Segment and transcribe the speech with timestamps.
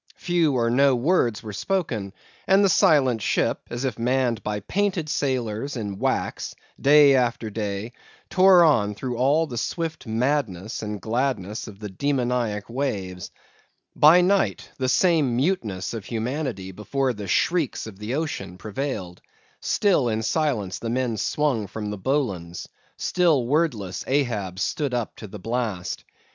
[0.17, 2.11] Few or no words were spoken;
[2.47, 7.93] and the silent ship, as if manned by painted sailors in wax, day after day
[8.27, 13.29] tore on through all the swift madness and gladness of the demoniac waves.
[13.95, 19.21] By night the same muteness of humanity before the shrieks of the ocean prevailed;
[19.59, 25.27] still in silence the men swung in the bowlines; still wordless Ahab stood up to
[25.27, 26.05] the blast.